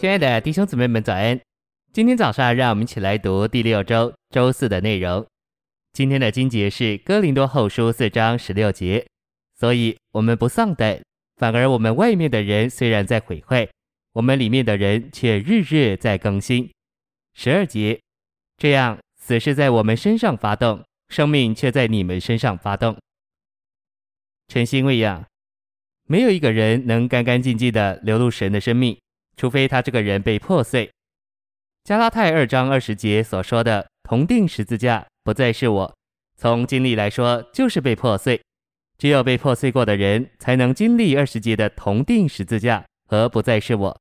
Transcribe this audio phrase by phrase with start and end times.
[0.00, 1.38] 亲爱的弟兄姊妹们，早安！
[1.92, 5.26] 今天早上，让我们一起来读第六周周四的内容。
[5.92, 9.06] 今天的经节是哥林多后书四章十六节，
[9.58, 11.02] 所以我们不丧胆，
[11.36, 13.68] 反而我们外面的人虽然在毁坏，
[14.14, 16.70] 我们里面的人却日日在更新。
[17.34, 18.00] 十二节，
[18.56, 22.96] 这样死是在我们身上发动，生命却在你们身上发动。
[24.48, 25.26] 诚心喂养，
[26.06, 28.98] 没有一个人能干干净净的流露神的生命，
[29.40, 30.90] 除非他这个人被破碎。
[31.82, 35.06] 加拉太二章二十节所说的同钉十字架。
[35.24, 35.96] 不再是我，
[36.36, 38.38] 从经历来说，就是被破碎。
[38.98, 44.00] 只有被破碎过的人，才能经历二十节的同钉十字架和不再是我。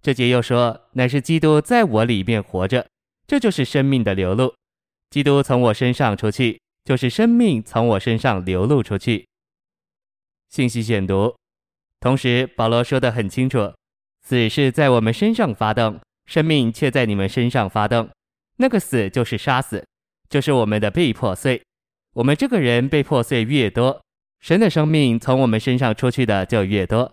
[0.00, 2.86] 这节又说，乃是基督在我里面活着，
[3.26, 4.54] 这就是生命的流露。
[5.10, 9.26] 基督从我身上出去，就是生命从我身上流露出去。
[10.48, 11.34] 信息选读，
[11.98, 13.72] 同时保罗说得很清楚，
[14.24, 18.08] 死是在我们身上发动，生命却在你们身上发动。
[18.56, 19.84] 那个死就是杀死。
[20.28, 21.62] 就是我们的被破碎，
[22.12, 23.98] 我们这个人被破碎越多，
[24.40, 27.10] 神的生命从我们身上出去的就越多。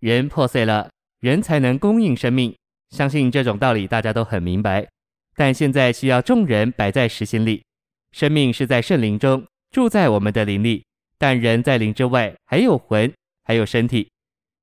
[0.00, 0.90] 人破碎了，
[1.20, 2.54] 人才能供应生命。
[2.90, 4.86] 相信这种道理大家都很明白。
[5.34, 7.64] 但现在需要众人摆在实心里，
[8.10, 10.84] 生命是在圣灵中住在我们的灵里，
[11.16, 13.10] 但人在灵之外还有魂，
[13.44, 14.10] 还有身体，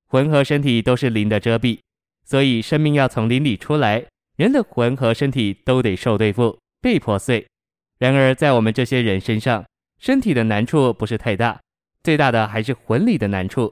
[0.09, 1.79] 魂和身体都是灵的遮蔽，
[2.25, 4.03] 所以生命要从灵里出来，
[4.37, 7.45] 人的魂和身体都得受对付，被破碎。
[7.99, 9.63] 然而，在我们这些人身上，
[9.99, 11.61] 身体的难处不是太大，
[12.01, 13.71] 最大的还是魂里的难处。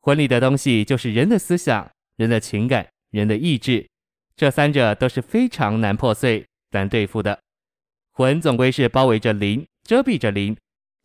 [0.00, 3.88] 魂里的东西就是人的思想、人的情感、人的意志，
[4.36, 7.40] 这三者都是非常难破碎、难对付的。
[8.12, 10.54] 魂总归是包围着灵、遮蔽着灵，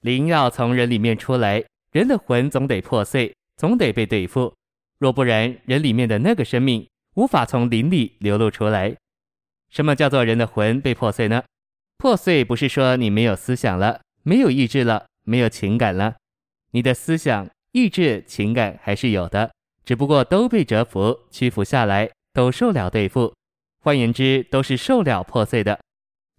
[0.02, 4.54] 灵要从人里面出来，人的魂总得破碎，总得被对付。
[5.00, 8.96] 若不然，人里面的那个生命无法从灵里流露出来。
[9.70, 11.44] 什么叫做人的魂被破碎呢？
[11.98, 16.16] 破碎不是说你没有思想了，没有意志了，没有情感了，
[16.72, 19.52] 你的思想、意志、情感还是有的，
[19.84, 23.34] 只不过都被折服、屈服下来，都受了对付。
[23.82, 25.78] 换言之，都是受了破碎的。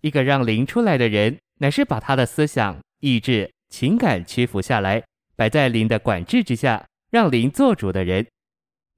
[0.00, 5.04] 一个让灵出来的人，乃是把他的思想、意志、情感屈服下来，
[5.36, 8.26] 摆在灵的管制之下，让灵做主的人。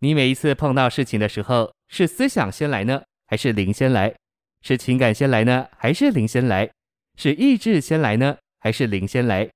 [0.00, 4.14] 你每一次碰到事情的时候，是思想先来呢，还是灵先来？
[4.60, 6.70] 是情感先来呢，还是灵先来？
[7.16, 9.48] 是意志先来呢，还是灵先来？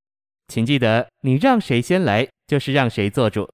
[0.48, 3.48] 请记得，你让谁先来，就是让谁做主。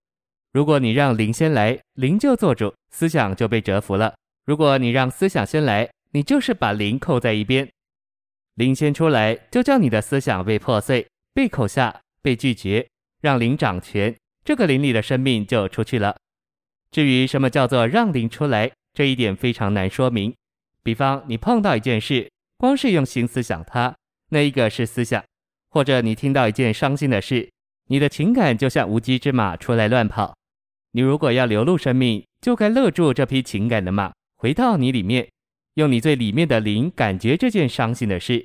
[0.53, 4.15] 如果你让灵先来，灵就做主，思想就被折服了；
[4.45, 7.69] 如果你让思想先来，你就是把灵扣在一边。
[8.55, 12.87] 灵先出来，就叫你的思想被破碎、被扣下、被拒绝，
[13.23, 14.15] 让灵掌权，
[14.45, 16.17] 这个灵里的生命就出去了。
[16.91, 20.35] 至于什么叫做让灵出来，这一点非常难说明。
[20.83, 23.95] 比方你碰到一件事，光是用心思想它，
[24.31, 25.23] 那一个是思想；
[25.71, 27.49] 或者你听到一件伤心的事，
[27.87, 30.37] 你的情感就像无稽之马出来乱跑。
[30.91, 35.29] 你如果要流露生命，就该勒住这匹情感的马，回到你里面，
[35.75, 38.45] 用你最里面的灵感觉这件伤心的事。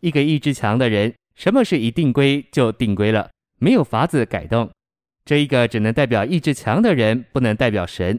[0.00, 4.70] 一个意志强的人，什么事一定归就定归了，没有法子改动。
[5.28, 8.18] 这一个只能代表意志强的人，不能代表神。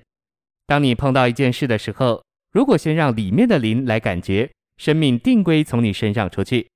[0.67, 4.47] 当你碰到一件事的时候，如果先让里面的灵来感觉，
[4.77, 6.69] 生命定归从你身上出去。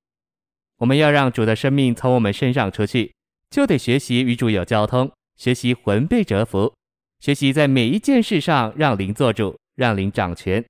[0.80, 3.14] 我们要让主的生命从我们身上出去，
[3.52, 6.74] 就得学习与主有交通，学习魂被折服，
[7.20, 10.66] 学习在每一件事上让灵做主，让灵掌权。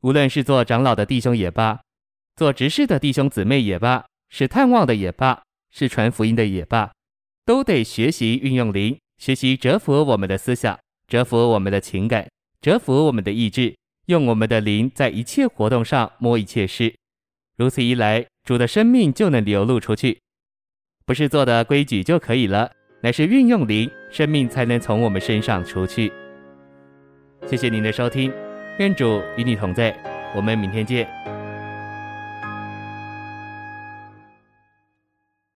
[0.00, 1.80] 无论是做长老的弟兄也罢，
[2.34, 5.40] 做执事的弟兄姊妹也罢，是探望的也罢，
[5.70, 6.90] 是传福音的也罢，
[7.46, 10.76] 都得学习运用灵，学习折服我们的思想，
[11.06, 12.28] 折服我们的情感，
[12.60, 13.76] 折服我们的意志。
[14.06, 16.94] 用我们的灵在一切活动上摸一切事，
[17.56, 20.20] 如此一来，主的生命就能流露出去。
[21.04, 22.70] 不是做的规矩就可以了，
[23.02, 26.12] 乃是运用灵，生命才能从我们身上出去。
[27.46, 28.32] 谢谢您的收听，
[28.78, 29.96] 愿主与你同在，
[30.36, 31.35] 我们明天见。